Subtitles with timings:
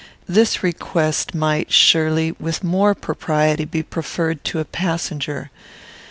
[0.27, 5.51] This request might, surely, with more propriety be preferred to a passenger.